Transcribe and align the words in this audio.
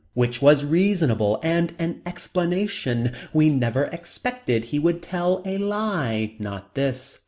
Which 0.15 0.41
was 0.41 0.65
reasonable 0.65 1.39
and 1.43 1.75
an 1.77 2.01
explanation. 2.07 3.11
We 3.33 3.49
never 3.49 3.83
expected 3.83 4.65
he 4.65 4.79
would 4.79 5.03
tell 5.03 5.43
a 5.45 5.59
lie. 5.59 6.33
Not 6.39 6.73
this. 6.73 7.19